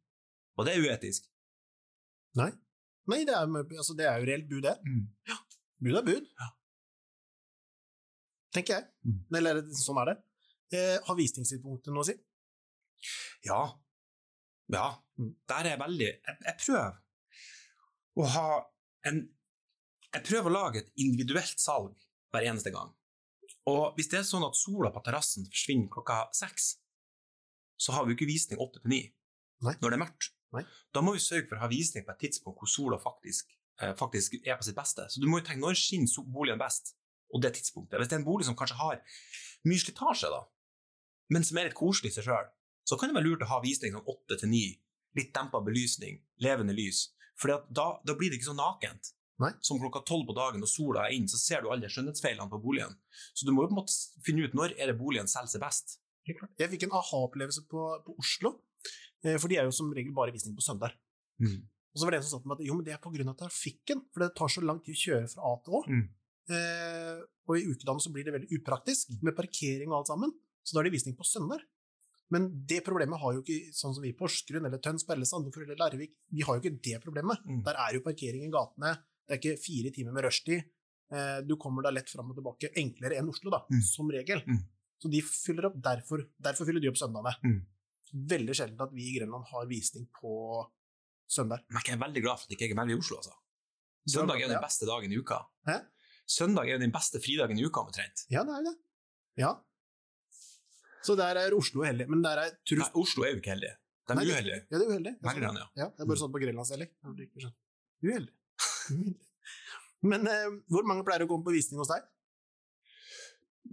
[0.58, 1.28] Og det er uetisk.
[3.08, 4.74] Nei, det er, altså, det er jo reelt bud, det.
[5.80, 6.26] Bud er bud.
[6.26, 6.48] Ja.
[8.54, 8.88] Tenker jeg.
[9.06, 9.20] Mm.
[9.40, 10.16] Eller sånn er det.
[10.76, 12.16] Eh, har visningstidspunktet noe å si?
[13.46, 13.60] Ja.
[14.74, 14.88] Ja.
[15.20, 15.32] Mm.
[15.48, 16.98] Der er jeg veldig jeg, jeg prøver
[18.18, 18.48] å ha
[19.08, 19.26] en
[20.08, 21.92] Jeg prøver å lage et individuelt salg
[22.32, 22.94] hver eneste gang.
[23.68, 26.78] Og hvis det er sånn at sola på terrassen forsvinner klokka seks,
[27.76, 29.02] så har vi jo ikke visning åtte til ni
[29.60, 30.30] når det er mørkt.
[30.56, 30.62] Nei.
[30.96, 33.92] Da må vi sørge for å ha visning på et tidspunkt hvor sola faktisk, eh,
[33.98, 35.04] faktisk er på sitt beste.
[35.12, 36.94] Så du må jo tenke når skinner boligen best,
[37.34, 37.98] og det tidspunktet.
[38.00, 39.02] Hvis det er en bolig som kanskje har
[39.68, 40.46] mye slitasje, da,
[41.28, 42.48] men som er litt koselig i seg sjøl,
[42.88, 44.64] så kan det være lurt å ha visning sånn åtte til ni.
[45.18, 47.10] Litt dempa belysning, levende lys.
[47.38, 49.12] For da, da blir det ikke så nakent.
[49.38, 49.52] Nei.
[49.62, 52.58] Som klokka tolv på dagen og sola er inn, så ser du alle skjønnhetsfeilene på
[52.62, 52.96] boligen.
[53.38, 55.62] Så du må jo på en måte finne ut når er det boligen selger seg
[55.62, 55.98] best.
[56.26, 58.56] Jeg fikk en aha-opplevelse på, på Oslo,
[59.24, 60.98] eh, for de er jo som regel bare visning på søndag.
[61.94, 63.38] Og så var det en som sa til meg at jo, men det er av
[63.38, 65.80] trafikken, for det tar så lang tid å kjøre fra A til Å.
[65.86, 66.04] Mm.
[66.48, 70.34] Eh, og i ukedagen så blir det veldig upraktisk med parkering og alt sammen,
[70.66, 71.62] så da er det visning på søndag.
[72.30, 75.64] Men det problemet har jo ikke sånn som vi i Porsgrunn eller Tønsberg eller Sandefjord
[75.64, 77.40] eller Larvik, vi har jo ikke det problemet.
[77.48, 77.62] Mm.
[77.64, 78.90] Der er jo parkering i gatene,
[79.26, 80.66] det er ikke fire timer med rushtid.
[81.10, 83.80] Eh, du kommer deg lett fram og tilbake, enklere enn Oslo, da, Mm.
[83.82, 84.42] som regel.
[84.46, 84.60] Mm.
[85.00, 87.32] Så de fyller opp derfor, derfor fyller de opp søndagene.
[87.44, 87.66] Mm.
[88.28, 90.66] Veldig sjelden at vi i Grenland har visning på
[91.28, 91.60] søndag.
[91.70, 93.32] Men jeg er veldig glad for at ikke jeg er veldig i Oslo, altså.
[94.08, 95.38] Søndag er jo den beste dagen i uka.
[95.68, 95.78] Hæ?
[96.28, 98.24] Søndag er jo den beste fridagen i uka, omtrent.
[98.32, 98.76] Ja, det er det.
[99.36, 99.54] Ja.
[101.06, 102.08] Så der er Oslo heldig.
[102.10, 103.70] Men der er Nei, Oslo er jo ikke heldig.
[104.08, 104.58] De er uheldige.
[104.70, 105.14] Ja, det er uheldig.
[105.20, 105.66] Jeg så det.
[105.76, 105.88] Ja.
[105.92, 106.92] Det er bare sånn på Grenlandshelg.
[107.04, 107.54] Sånn Uheldig.
[108.08, 109.16] Uheldig.
[110.08, 112.06] Men eh, hvor mange pleier å komme på visning hos deg?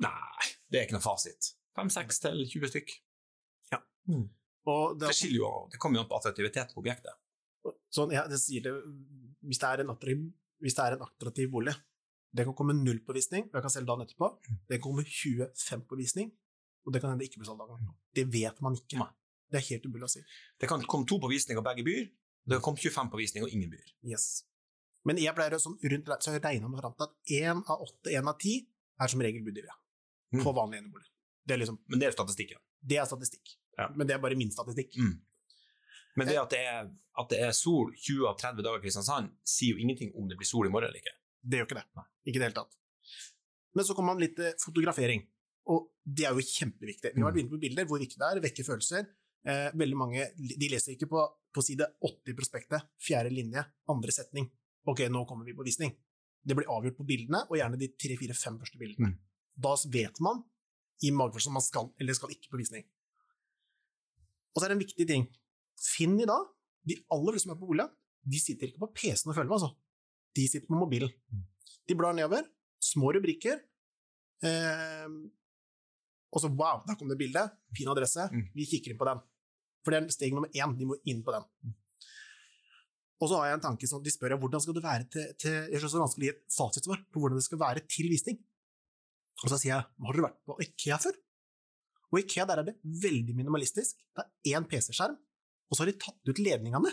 [0.03, 1.53] Nei, det er ikke noe fasit.
[1.77, 2.95] 5-6 til 20 stykk.
[4.65, 7.13] Og det, Det jo, det kommer jo an på attraktivitet på objektet.
[7.93, 8.73] sånn, ja, det sier det,
[9.45, 10.23] hvis, det er en attraktiv,
[10.61, 11.73] hvis det er en attraktiv bolig,
[12.35, 14.29] det kan komme null på visning, og jeg kan selge dagen etterpå.
[14.67, 16.31] Det kan komme 25 på visning,
[16.85, 17.79] og det kan hende ikke bli solgt av.
[18.15, 18.97] Det vet man ikke.
[19.01, 19.09] Nei.
[19.51, 20.21] Det er helt umulig å si.
[20.59, 22.07] Det kan komme to på visning, og begge byer.
[22.45, 23.91] Det kan komme 25 på visning, og ingen byer.
[24.05, 24.43] Yes.
[25.05, 27.81] Men jeg pleier å sånn rundt, så jeg regner meg fram til at én av
[27.85, 28.55] åtte, én av ti
[29.01, 29.75] er som regel budgivere
[30.33, 30.41] Mm.
[30.43, 31.11] på vanlige eneboliger.
[31.45, 32.57] Det er liksom, Men det er statistikken.
[32.81, 33.51] det er statistikk.
[33.77, 33.87] Ja.
[33.95, 34.95] Men det er bare min statistikk.
[34.97, 35.21] Mm.
[36.17, 39.29] Men det at det, er, at det er sol 20 av 30 dager i Kristiansand,
[39.45, 41.13] sier jo ingenting om det blir sol i morgen eller ikke.
[41.43, 41.85] Det gjør ikke det.
[42.25, 42.75] Ikke i det hele tatt.
[43.75, 45.25] Men så kommer man litt til fotografering,
[45.71, 47.13] og det er jo kjempeviktig.
[47.15, 49.07] Vi har vært inne på bilder, hvor viktig det er, vekke følelser.
[49.45, 51.21] Eh, veldig mange de leser ikke på,
[51.53, 54.49] på side 80 i prospektet, fjerde linje, andre setning.
[54.89, 55.93] Ok, nå kommer vi på visning.
[56.45, 59.13] Det blir avgjort på bildene, og gjerne de tre, fire, fem første bildene.
[59.13, 59.17] Mm.
[59.65, 60.43] Da vet man
[61.03, 62.85] i magefølelsen om man skal eller skal ikke på visning.
[64.53, 65.25] Og så er det en viktig ting.
[65.81, 66.45] Finn i dag,
[66.85, 67.87] de aller fleste som er på bolig,
[68.25, 69.71] de sitter ikke på PC-en og følger med, altså.
[70.35, 71.11] De sitter på mobilen.
[71.85, 72.45] De blar nedover,
[72.81, 73.59] små rubrikker,
[74.45, 75.09] eh,
[76.35, 78.49] og så wow, der kom det bildet, fin adresse, Mm.
[78.53, 79.21] vi kikker inn på den.
[79.85, 81.45] For det er steg nummer én, de må inn på den.
[83.21, 85.53] Og så har jeg en tanke som de spør hvordan skal det være til, til
[85.71, 88.09] Jeg synes det er vanskelig å gi et fasitsvar på hvordan det skal være til
[88.11, 88.37] visning.
[89.43, 91.15] Og så sier jeg, har dere vært på Ikea før?
[92.11, 93.95] Og Ikea der er det veldig minimalistisk.
[94.15, 96.91] Det er én PC-skjerm, og så har de tatt ut ledningene.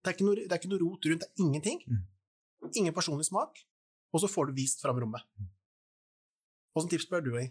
[0.00, 1.78] Det er ikke noe, det er ikke noe rot rundt, det er ingenting.
[1.88, 2.02] Mm.
[2.80, 3.60] Ingen personlig smak,
[4.12, 5.24] og så får du vist fram rommet.
[6.74, 7.46] Hvilke tips bør du gi?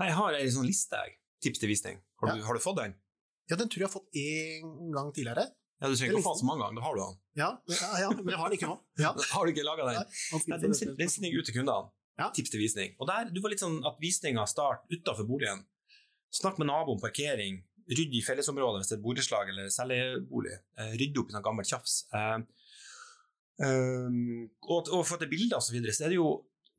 [0.00, 1.18] Nei, Jeg har en sånn liste, jeg.
[1.44, 2.00] Tips til visning.
[2.20, 2.94] Har du, har du fått den?
[3.50, 5.44] Ja, den tror jeg har fått én gang tidligere.
[5.82, 7.16] Ja, Du trenger er ikke å få den så mange ganger, da har du den.
[7.36, 8.76] Ja, ja, ja men jeg har den ikke nå.
[9.02, 9.10] Ja.
[9.34, 9.98] Har du ikke laga den?
[10.00, 11.92] Nei, Ja, den, den sender ut til kundene.
[12.20, 12.28] Ja.
[12.34, 12.94] Tips til visning.
[13.02, 15.64] Og der, du var litt sånn at visninga starter utafor boligen.
[16.34, 17.60] Snakk med naboen parkering.
[17.90, 20.54] Rydd i fellesområdet hvis det er et borettslag eller selgebolig.
[20.80, 21.96] Eh, Rydd opp i sånn gammelt tjafs.
[22.16, 22.38] Eh,
[23.64, 26.30] og, og for at det er bilder og så videre, så er det jo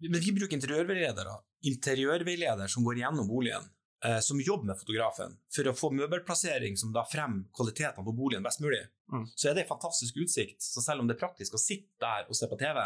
[0.03, 1.35] Men vi bruker interiørveiledere.
[1.65, 3.71] Interiørveileder som går gjennom boligen.
[4.05, 8.43] eh, som jobber med fotografen for å få møbelplassering som da fremmer kvalitetene på boligen
[8.43, 9.23] best mulig, Mm.
[9.35, 10.61] så er det en fantastisk utsikt.
[10.61, 12.77] Så selv om det er praktisk å sitte der og se på TV,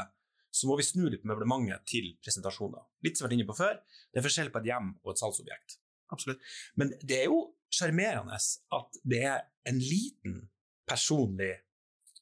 [0.51, 2.85] så må vi snu litt på møblementet til presentasjoner.
[3.03, 3.75] Litt som vi har vært inne på før,
[4.13, 5.77] det er forskjell på et hjem og et salgsobjekt.
[6.11, 6.39] Absolutt.
[6.77, 8.39] Men det er jo sjarmerende
[8.71, 10.49] at det er en liten
[10.87, 11.51] personlig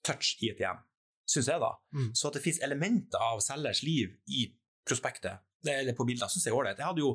[0.03, 0.79] touch i et hjem,
[1.27, 1.73] syns jeg, da.
[1.93, 2.11] Mm.
[2.15, 4.47] Så at det finnes elementer av selgers liv i
[4.87, 6.77] prospektet, eller på bilder, syns jeg er ålreit.
[6.77, 7.11] Jeg hadde jo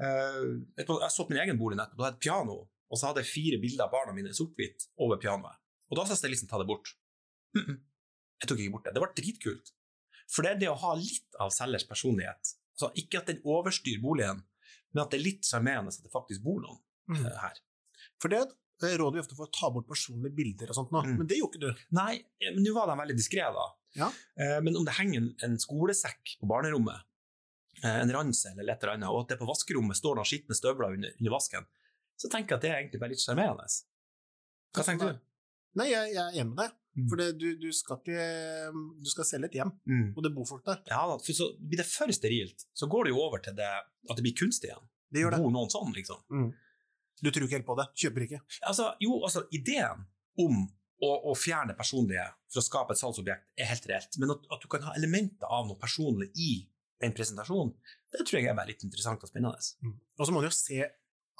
[0.00, 0.42] eh,
[0.78, 2.56] jeg jeg så min egen bolig nettopp, da hadde jeg et piano,
[2.90, 5.56] og så hadde jeg fire bilder av barna mine sort-hvitt over pianoet.
[5.90, 6.94] Og da sa stylisten ta det bort.
[7.54, 7.78] Mm -mm.
[8.42, 8.94] Jeg tok ikke bort det.
[8.94, 9.72] Det ble dritkult.
[10.28, 12.54] For det er det å ha litt av selgers personlighet.
[12.74, 14.42] Altså, ikke at den overstyrer boligen,
[14.92, 17.26] men at det er litt sjarmerende at det faktisk bor noen Mm.
[17.26, 17.52] eh, her.
[18.20, 18.48] For det
[18.80, 21.18] råder vi ofte for å ta bort personlige bilder og sånt nå, Mm.
[21.18, 21.74] men det gjorde ikke du.
[21.92, 23.66] Nei, men nå var de veldig diskré, da.
[23.94, 24.08] Ja.
[24.38, 27.02] Eh, men om det henger en, skolesekk på barnerommet,
[27.88, 30.96] en ransel eller et eller annet, og at det på vaskerommet står noen skitne støvler
[30.96, 31.66] under, under vasken,
[32.16, 33.66] så tenker jeg at det er egentlig bare litt sjarmerende.
[34.74, 35.20] Hva tenker du?
[35.80, 36.74] Nei, jeg, jeg er enig med deg.
[36.94, 37.06] Mm.
[37.10, 38.24] For det, du, du skal ikke
[39.02, 40.12] Du skal selge et hjem, Mm.
[40.14, 40.78] og det bor folk der.
[40.86, 44.14] Ja, for så blir det for sterilt, så går det jo over til det, at
[44.14, 44.86] det blir kunstig igjen.
[45.10, 45.40] Det gjør det.
[45.42, 46.22] Bor noen sånn, liksom?
[47.22, 47.88] Du tror ikke helt på det.
[47.98, 48.40] Kjøper ikke.
[48.70, 50.06] Altså, jo, altså, ideen
[50.42, 50.62] om
[51.02, 54.62] å, å fjerne personlige for å skape et salgsobjekt er helt reelt, men at, at
[54.62, 56.52] du kan ha elementer av noe personlig i
[57.02, 57.72] den presentasjonen,
[58.12, 59.58] det tror jeg er bare litt interessant og spennende.
[60.18, 60.84] Og så må du jo se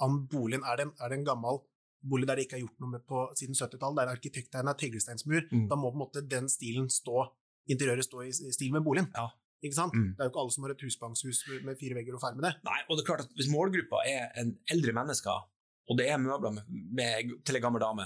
[0.03, 1.61] om boligen er det, en- er det en gammel
[2.05, 5.47] bolig der det ikke er gjort noe med på siden 70-tallet, der arkitekttegnet er teglsteinsmur.
[5.53, 5.69] Mm.
[5.71, 7.31] Da må på en måte den stilen stå,
[7.71, 9.09] interiøret stå i, stil med boligen.
[9.14, 9.31] Ja.
[9.64, 9.95] Ikke sant?
[9.97, 10.11] Mm.
[10.12, 12.53] Det er jo ikke alle som har et husbankshus med- fire vegger og det.
[12.67, 15.49] Nei, og det er klart at Hvis målgruppa er en eldre mennesker,
[15.88, 18.05] og det er møbler med, med, til en gammel dame,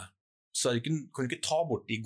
[0.59, 2.01] så du ikke, kan du ikke ta bort de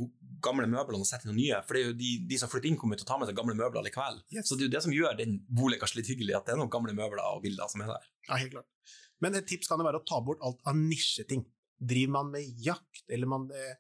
[0.45, 1.61] gamle møblene og sette inn noen nye.
[1.65, 3.39] For det er jo de, de som flytter inn, kommer til å ta med seg
[3.39, 4.19] gamle møbler likevel.
[4.35, 4.51] Yes.
[4.51, 6.61] Så det er jo det som gjør den boligen kanskje litt hyggelig, at det er
[6.61, 8.11] noen gamle møbler og bilder som er der.
[8.29, 8.97] Ja, helt klart.
[9.23, 11.47] Men et tips kan jo være å ta bort alt av nisjeting.
[11.79, 13.79] Driver man med jakt, eller man er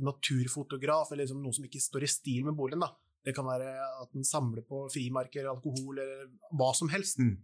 [0.00, 2.90] naturfotograf, eller liksom noe som ikke står i stil med boligen, da.
[3.24, 3.68] Det kan være
[4.00, 7.20] at den samler på frimerker, alkohol, eller hva som helst.
[7.20, 7.36] Mm.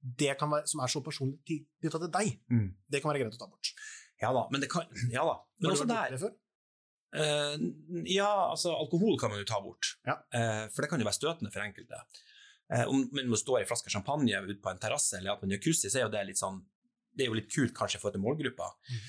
[0.00, 2.36] Det kan være, som er så personlig knytta til deg,
[2.90, 3.72] det kan være greit å ta bort.
[4.20, 5.36] Ja da, men det kan Ja da.
[5.58, 6.16] Men du også der?
[7.10, 7.62] Eh,
[8.06, 10.20] ja, altså alkohol kan man jo ta bort, Ja.
[10.30, 12.02] Uh, for det kan jo være støtende for enkelte.
[12.70, 15.50] Uh, om man må stå i flaske champagne ute på en terrasse, eller at man
[15.50, 16.62] gjør så er jo det litt sånn
[17.10, 18.68] Det er jo litt kult kanskje for målgruppa.
[18.86, 19.00] Mm.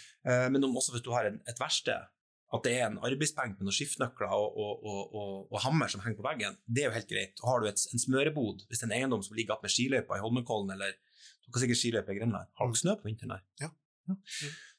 [0.56, 2.08] Men om, også hvis du har en, et verksted,
[2.52, 6.18] at det er en arbeidsbenk med noen skiftenøkler og, og, og, og, hammer som henger
[6.18, 7.44] på veggen, det er jo helt greit.
[7.44, 10.18] Og har du et, en smørebod, hvis det er en eiendom som ligger attmed skiløypa
[10.18, 10.98] i Holmenkollen, eller
[11.46, 13.46] du kan sikkert skiløype i Grenland, har dere snø på vinteren der?
[13.62, 13.72] Ja.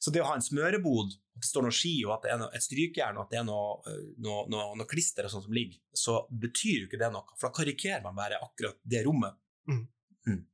[0.03, 2.39] Så det å ha en smørebod, at det står noe ski og at det er
[2.43, 5.79] noe, et strykejern og at det er noe, noe, noe, klister og sånt som ligger,
[5.97, 7.25] så betyr jo ikke det noe.
[7.39, 9.39] For da karikerer man bare akkurat det rommet.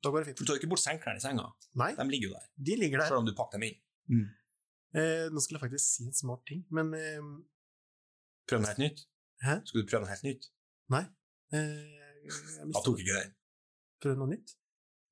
[0.04, 1.48] Da går det For du tar jo ikke bort senklærne i senga.
[1.80, 3.08] Nei, De ligger jo der, de ligger der.
[3.10, 4.28] selv om du pakker dem inn.
[4.96, 7.18] Eh, nå skulle jeg faktisk si en smart ting, men eh,
[8.48, 9.02] Prøv noe helt nytt.
[9.44, 9.58] Hæ?
[9.68, 10.46] Skal du prøve noe helt nytt?
[10.94, 11.02] Nei.
[11.52, 11.58] Eh,
[12.28, 13.34] jeg Jeg tok ikke den.
[14.00, 14.54] Prøv noe nytt?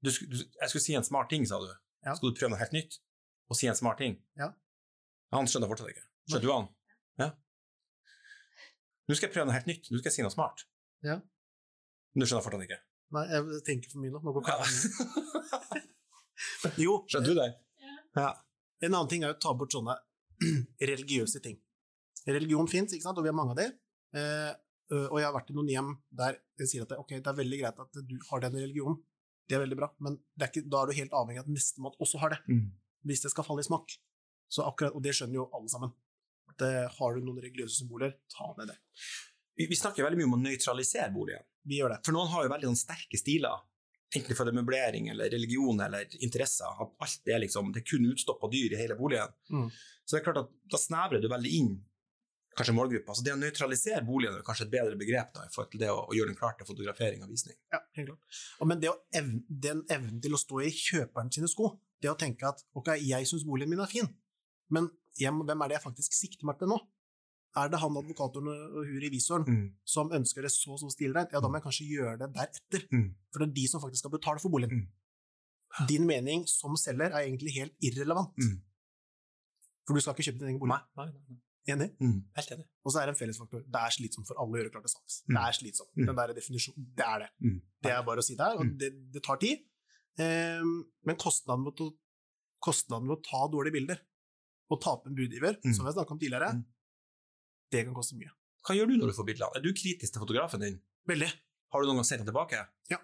[0.05, 1.69] Du, du, jeg skulle si en smart ting, sa du.
[2.07, 2.15] Ja.
[2.17, 2.97] Skal du prøve noe helt nytt?
[3.51, 4.17] Og si en smart ting?
[4.41, 4.51] Ja.
[5.35, 6.07] Han skjønner fortsatt ikke.
[6.27, 6.69] Skjønner du han?
[7.23, 7.29] Ja.
[9.07, 9.91] Nå skal jeg prøve noe helt nytt.
[9.91, 10.67] Nå skal jeg si noe smart.
[11.07, 11.21] Ja.
[12.15, 12.81] Men du skjønner fortsatt ikke.
[13.15, 14.23] Nei, jeg tenker for mye nå.
[14.27, 14.57] nå går Ja.
[16.87, 17.49] jo, Skjønner du det?
[18.19, 18.31] Ja.
[18.83, 19.95] En annen ting er å ta bort sånne
[20.91, 21.61] religiøse ting.
[22.27, 23.69] Religion fins, ikke sant, og vi har mange av det.
[24.19, 24.53] Eh,
[24.95, 27.39] og jeg har vært i noen hjem der jeg sier at det, okay, det er
[27.41, 28.99] veldig greit at du har den religionen,
[29.47, 31.55] det er veldig bra, men det er ikke, da er du helt avhengig av at
[31.55, 32.39] nestemann også har det,
[33.07, 33.97] hvis det skal falle i smak.
[34.53, 35.95] Så akkurat, og det skjønner jo alle sammen.
[36.53, 36.63] At
[36.99, 38.77] har du noen religiøse symboler, ta med det.
[39.57, 41.47] Vi, vi snakker veldig mye om å nøytralisere boligen.
[41.67, 42.03] Vi gjør det.
[42.07, 43.65] For noen har jo veldig sånn sterke stiler.
[44.15, 46.79] Enten for det er møblering eller religion eller interesser.
[46.79, 49.33] Alt det er liksom, det er kun utstoppa dyr i hele boligen.
[49.51, 49.67] Mm.
[50.05, 51.73] Så det er klart at da snevrer du veldig inn
[52.57, 53.17] kanskje målgruppa.
[53.17, 55.91] Så det å nøytralisere boligen er kanskje et bedre begrep da, i forhold til det
[55.93, 57.59] å, å gjøre den klar til fotografering og visning.
[57.75, 58.39] Ja, helt klart.
[58.63, 62.19] Og men det evne, den evnen til å stå i kjøperen sine sko, det å
[62.19, 64.09] tenke at ok, jeg syns boligen min er fin,
[64.71, 66.77] men hvem er det jeg faktisk sikter meg til nå?
[67.57, 71.49] Er det han advokatoren og hun revisoren som ønsker det så så stilrent, ja, da
[71.49, 72.83] må jeg kanskje gjøre det deretter.
[72.93, 73.07] Mm.
[73.33, 74.83] For det er de som faktisk skal betale for boligen.
[74.85, 75.87] Mm.
[75.89, 78.37] Din mening som selger er egentlig helt irrelevant.
[78.37, 78.59] Mm.
[79.87, 80.77] For du skal ikke kjøpe din egen bolig.
[80.77, 81.39] Nei, nei, nei.
[81.73, 81.89] Enig?
[81.99, 82.19] Mm.
[82.37, 82.67] Helt enig.
[82.87, 83.65] Og så er det en fellesfaktor.
[83.67, 85.17] Det er slitsomt for alle å gjøre klart til salgs.
[85.25, 85.33] Mm.
[85.33, 85.91] Det er slitsomt.
[85.97, 86.05] Mm.
[86.11, 87.31] Den der definisjonen, det er det.
[87.43, 87.57] Mm.
[87.87, 88.77] Det er bare å si det her, og Mm.
[88.85, 89.65] det, det tar tid.
[90.19, 91.91] Ehm, men kostnaden ved, å,
[92.65, 94.01] kostnaden ved å ta dårlige bilder
[94.71, 95.75] og tape en budgiver, Mm.
[95.77, 96.65] som har snakket om tidligere, Mm.
[97.71, 98.31] det kan koste mye.
[98.67, 99.51] Hva gjør du når du får bilder?
[99.55, 100.81] Er du kritisk til fotografen din?
[101.07, 101.31] Veldig.
[101.73, 102.67] Har du noen gang sett ham tilbake?
[102.91, 102.99] Ja.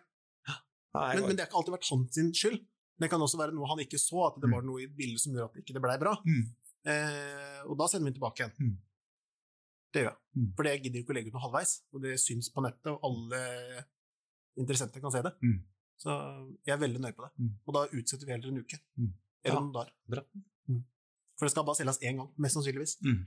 [0.95, 2.67] Nei, Men, men det har ikke alltid vært hans skyld.
[3.01, 4.53] Det kan også være noe han ikke så, at det Mm.
[4.53, 6.17] var noe i bildet som gjorde at det ikke blei bra.
[6.27, 6.55] Mm.
[6.85, 8.57] Eh, og da sender vi den tilbake igjen.
[8.61, 8.77] Mm.
[9.93, 10.19] Det gjør jeg.
[10.37, 10.53] Mm.
[10.57, 13.01] For det gidder ikke å legge ut noe halvveis, og det syns på nettet, og
[13.05, 13.85] alle
[14.59, 15.33] interessenter kan se det.
[16.03, 16.15] Så
[16.67, 17.31] jeg er veldig nøye på det.
[17.39, 17.51] Mm.
[17.69, 18.79] Og da utsetter vi heller en uke.
[18.99, 19.13] Mm.
[19.45, 19.61] Eller Ja.
[19.61, 19.93] noen dager.
[20.11, 20.23] Bra.
[20.69, 20.83] Mm.
[21.39, 22.97] For det skal bare selges én gang, mest sannsynligvis.
[23.07, 23.23] Mm.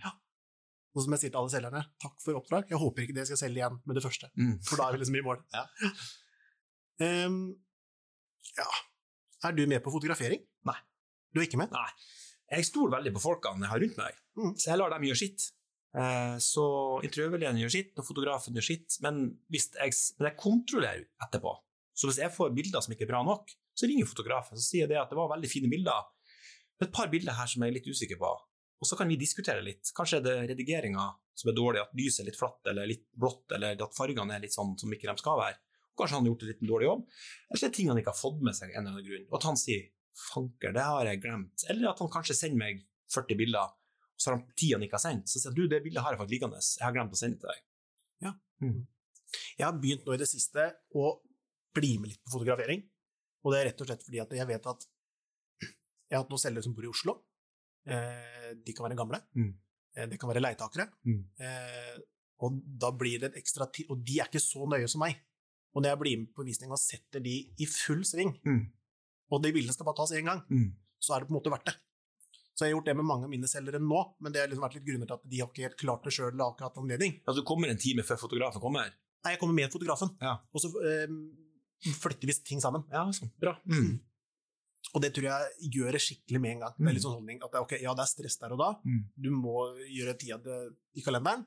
[0.95, 2.69] Og som jeg sier til alle selgerne, takk for oppdrag.
[2.69, 4.59] Jeg håper ikke det skal selge igjen med det første, Mm.
[4.63, 5.43] for da er vi liksom i mål.
[5.53, 5.65] Ja.
[6.99, 7.55] Um,
[8.57, 8.67] ja.
[9.43, 10.39] Er du med på fotografering?
[10.65, 10.77] Nei.
[11.33, 11.73] Du er ikke med?
[11.75, 11.89] Nei.
[12.55, 14.53] Jeg stoler veldig på folkene jeg har rundt meg, Mm.
[14.55, 15.51] så jeg lar dem gjøre sitt.
[15.95, 16.63] Eh, Så
[17.03, 21.51] intervjuoverlegen gjør sitt, og fotografen gjør sitt, men, hvis jeg, men jeg kontrollerer etterpå.
[21.95, 24.89] Så hvis jeg får bilder som ikke er bra nok, så ringer fotografen og sier
[24.91, 26.09] det at det var veldig fine bilder.
[26.83, 28.31] Et par bilder her som jeg er litt usikker på,
[28.83, 29.91] og så kan vi diskutere litt.
[29.95, 31.05] Kanskje er det redigeringa
[31.35, 34.43] som er dårlig, at lyset er litt flatt eller litt blått, eller at fargene er
[34.43, 35.59] litt sånn som ikke de skal være.
[35.95, 37.05] Kanskje han har gjort en litt dårlig jobb.
[37.47, 39.27] Eller så er det ting han ikke har fått med seg en eller annen grunn.
[39.29, 41.65] Og at han sier 'fanker, det har jeg glemt'.
[41.71, 42.83] Eller at han kanskje sender meg
[43.15, 45.29] 40 bilder, og så har han ti han ikke har sendt.
[45.31, 47.35] Så sier han 'du, det bildet har jeg faktisk liggende, jeg har glemt å sende
[47.35, 47.63] det til deg'.
[49.57, 51.19] Jeg har begynt nå i det siste å
[51.75, 52.81] bli med litt på fotografering.
[53.45, 54.85] Og det er rett og slett fordi at jeg vet at
[56.09, 57.17] jeg har hatt noen selgere som bor i Oslo.
[57.85, 59.19] Eh, de kan være gamle.
[59.37, 59.51] Mm.
[59.95, 60.87] Eh, det kan være leietakere.
[61.05, 61.21] Mm.
[61.39, 61.95] Eh,
[62.45, 65.15] og da blir det ekstra tid Og de er ikke så nøye som meg.
[65.75, 68.61] Og når jeg blir med på visning og setter de i full sving, Mm.
[69.31, 70.69] og de bildene skal bare tas én gang, Mm.
[71.03, 71.75] så er det på en måte verdt det.
[72.55, 74.63] Så jeg har gjort det med mange av mine selgere nå, men det har liksom
[74.63, 76.63] vært litt grunner til at de har ikke helt klart det sjøl eller har ikke
[76.69, 77.17] hatt anledning.
[77.27, 78.93] Altså, du kommer en time før fotografen kommer?
[79.25, 80.37] Nei, jeg kommer med fotografen, Ja.
[80.53, 81.07] og så eh,
[81.83, 82.83] flytter vi ting sammen.
[82.91, 83.31] Ja, sånn.
[83.41, 83.55] Bra.
[83.69, 83.99] Mm.
[84.95, 86.75] Og det tror jeg gjør det skikkelig med en gang.
[86.77, 88.59] Det er litt sånn holdning at det, er ok, ja, det er stress der og
[88.61, 89.01] da, Mm.
[89.17, 89.55] du må
[89.91, 90.37] gjøre tida
[90.95, 91.45] i kalenderen.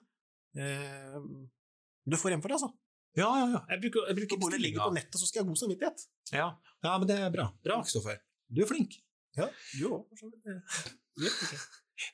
[0.59, 1.19] Eh,
[2.09, 2.73] du får igjen for det, altså.
[3.17, 3.61] Ja, ja, ja.
[3.73, 6.05] Jeg bruker, jeg bruker bare legge på nettet, så skal jeg ha god samvittighet.
[6.33, 6.49] Ja.
[6.85, 7.49] ja, men det er bra.
[7.65, 8.21] Bra, Kristoffer.
[8.49, 8.99] Du er flink.
[9.39, 10.07] Ja, du òg.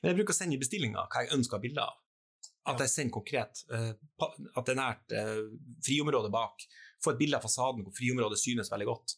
[0.01, 1.99] Men jeg bruker å sende i bestillinger hva jeg ønsker bilder av.
[2.71, 3.61] At jeg sender konkret.
[3.69, 3.91] eh,
[4.23, 5.41] at det er nært eh,
[5.85, 6.63] friområdet bak.
[7.03, 9.15] Få et bilde av fasaden hvor friområdet synes veldig godt.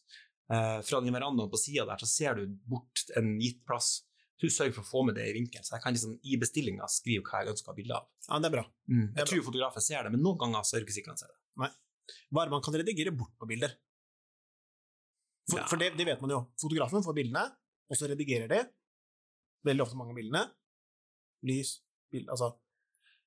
[0.52, 4.04] Eh, fra den verandaen på sida der så ser du bort en gitt plass.
[4.38, 6.86] Du sørger for å få med det i vinkel, så jeg kan liksom i bestillinga
[6.92, 8.06] skrive hva jeg ønsker å ha bilde av.
[8.28, 8.64] Ja, det er bra.
[8.86, 9.02] Mm.
[9.02, 11.14] Det er Jeg tror fotografen ser det, men noen ganger så er det ikke sikkert
[11.16, 11.38] han ser det.
[12.32, 13.74] Hva er det man kan redigere bort på bilder?
[15.50, 15.66] For, Ja.
[15.66, 16.38] for det, det vet man jo.
[16.60, 17.42] Fotografen får bildene,
[17.88, 18.62] og så redigerer de.
[19.66, 20.44] Veldig ofte mange av bildene.
[21.48, 21.80] Lys,
[22.12, 22.54] bilde Altså,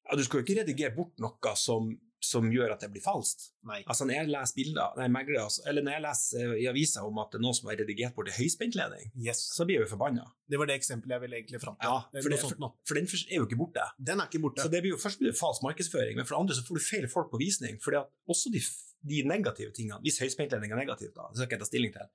[0.07, 3.47] Ja, du skal jo ikke redigere bort noe som, som gjør at det blir falskt.
[3.65, 3.79] nei.
[3.89, 7.01] Altså Når jeg leser bilder, nei, megler, altså, eller når jeg leser eh, i avisa
[7.07, 9.41] om at det er noen som har redigert bort en høyspentledning, Yes.
[9.55, 10.27] så blir jeg jo forbanna.
[10.47, 11.89] Det var det eksempelet jeg ville egentlig fram til.
[11.89, 12.73] Ja, for det- for.
[12.85, 13.87] For den er jo ikke borte.
[13.97, 14.61] Den er ikke borte.
[14.61, 16.75] Så det blir jo, Først blir det falsk markedsføring, men for det andre så får
[16.77, 17.79] du feil folk på visning.
[17.81, 18.61] fordi at også de,
[19.09, 22.05] de negative tingene, Hvis høyspentledning er negativt, da, det skal ikke ta stilling til,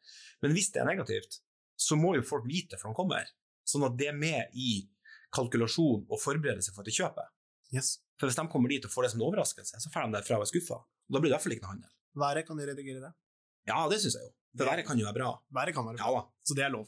[0.43, 1.41] men hvis det er negativt,
[1.77, 3.25] så må jo folk vite før de kommer.
[3.67, 4.89] Sånn at det er med i
[5.35, 7.27] kalkulasjon og forberedelse for at de kjøper.
[7.75, 7.99] Yes.
[8.17, 10.39] For Hvis de kommer dit og får det som en overraskelse, så får de derfra
[10.41, 10.79] og er skuffa.
[11.13, 11.93] Da blir det i hvert fall ikke noe handel.
[12.17, 13.13] Været kan de redigere det.
[13.69, 14.33] Ja, det syns jeg jo.
[14.57, 15.33] For været kan jo være bra.
[15.59, 16.23] Været kan være bra, Ja.
[16.49, 16.87] Så det er lov.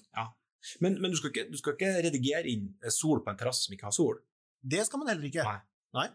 [0.83, 3.77] Men, men du, skal ikke, du skal ikke redigere inn sol på en terrasse som
[3.77, 4.17] ikke har sol.
[4.59, 5.45] Det skal man heller ikke.
[5.45, 5.61] Nei.
[5.99, 6.09] Nei.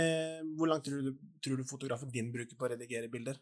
[0.00, 3.40] Eh, hvor langt tror du, tror du fotografen din bruker på å redigere bilder?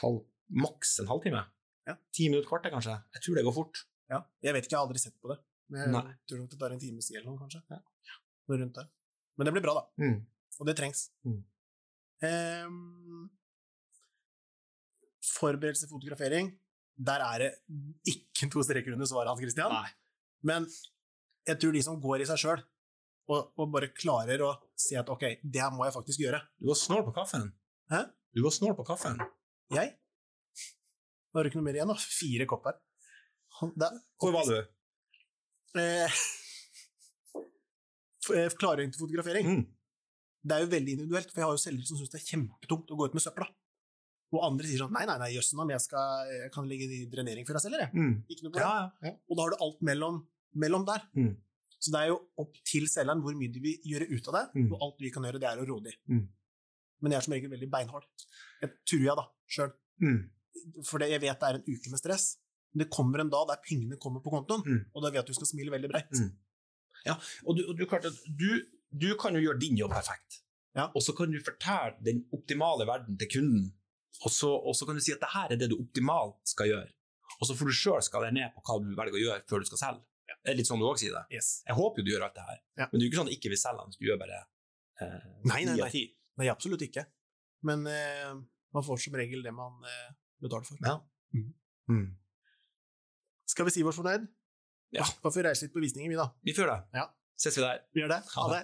[0.00, 0.22] Halv,
[0.64, 1.42] maks en halvtime.
[1.88, 1.98] Ja.
[2.14, 2.96] Ti minutter, kvarter kanskje.
[3.16, 3.84] Jeg tror det går fort.
[4.10, 4.22] Ja.
[4.44, 5.38] Jeg vet ikke, jeg har aldri sett på det.
[5.68, 6.16] Men jeg Nei.
[6.28, 7.60] tror nok det tar en times tid eller noe, kanskje.
[7.68, 7.80] Ja.
[8.48, 8.86] Noe rundt det.
[9.38, 10.04] Men det blir bra, da.
[10.04, 10.18] Mm.
[10.58, 11.04] Og det trengs.
[11.28, 11.40] Mm.
[12.26, 13.28] Ehm,
[15.28, 16.48] forberedelse til fotografering,
[16.98, 17.50] der er det
[18.10, 19.70] ikke to streker under svaret hans, Christian.
[19.70, 19.90] Nei.
[20.48, 20.66] Men
[21.46, 22.64] jeg tror de som går i seg sjøl,
[23.28, 26.40] og, og bare klarer å si at ok, det her må jeg faktisk gjøre.
[26.58, 27.50] Du var snål på kaffen.
[27.92, 28.02] Hæ?
[28.34, 29.20] Du var snål på kaffen.
[29.76, 29.92] Jeg?
[31.28, 31.96] Nå har du ikke noe mer igjen, da.
[32.00, 32.78] Fire kopper.
[33.60, 34.56] Er- Hvor var du?
[35.78, 36.18] Eh,
[38.28, 39.46] Klargjøring til fotografering.
[39.46, 39.64] Mm.
[40.48, 42.92] Det er jo veldig individuelt, for jeg har jo selgere som syns det er kjempetungt
[42.94, 43.46] å gå ut med søpla.
[44.32, 47.46] Og andre sier sånn nei, nei, nei, jøssen jeg, skal- jeg kan legge i drenering
[47.48, 47.92] før jeg selger, jeg.
[47.94, 48.14] Mm.
[48.28, 48.68] Ikke noe problem.
[48.68, 49.12] Ja, ja.
[49.28, 50.18] Og da har du alt mellom,
[50.54, 51.02] mellom der.
[51.16, 51.36] Mm.
[51.80, 54.44] Så det er jo opp til selgeren hvor mye de vil gjøre ut av det,
[54.60, 54.72] Mm.
[54.72, 55.96] og alt vi kan gjøre, det er å råde i.
[56.12, 56.28] Mm.
[57.00, 58.04] Men jeg er som regel veldig beinhard.
[58.62, 59.72] Jeg tror jeg, da, sjøl.
[60.02, 60.30] Mm.
[60.84, 62.36] For jeg vet det er en uke med stress.
[62.74, 64.84] Men det kommer en dag der pengene kommer på kontoen, Mm.
[64.94, 66.12] og da vet du du skal smile veldig bredt.
[67.06, 67.14] Mm.
[67.46, 67.84] Og du, og du,
[68.42, 68.50] du,
[69.04, 70.42] du kan jo gjøre din jobb perfekt.
[70.76, 70.88] Ja.
[70.94, 73.66] Og så kan du fortelle den optimale verden til kunden.
[74.26, 76.70] Og så, og så kan du si at det her er det du optimalt skal
[76.72, 76.90] gjøre.
[77.38, 79.68] Og så får du sjøl skalere ned på hva du velger å gjøre før du
[79.70, 80.04] skal selge.
[80.44, 81.24] Det er litt sånn du òg sier det.
[81.38, 81.48] Yes.
[81.66, 82.86] Jeg håper jo du gjør alt det her, Ja.
[82.90, 84.38] men det er jo ikke sånn at du ikke vil selge så du gjør bare
[84.38, 86.02] eh, Nei, nei, nei.
[86.38, 87.04] Nei, absolutt ikke.
[87.66, 88.34] Men eh,
[88.76, 90.10] man får som regel det man eh,
[90.44, 90.78] betaler for.
[90.84, 90.98] Ja.
[91.34, 91.48] Mm.
[91.90, 92.06] Mm.
[93.48, 94.28] Skal vi si oss fornøyd?
[94.96, 95.04] Ja.
[95.22, 96.30] Da får vi reise litt på visninger, vi, da.
[96.46, 96.78] Vi får det.
[97.00, 97.06] Ja.
[97.38, 97.82] Ses vi der.
[97.94, 98.20] Vi gjør det.
[98.34, 98.62] Ha det.